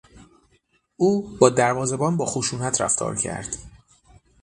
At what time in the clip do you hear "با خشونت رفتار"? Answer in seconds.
2.17-3.15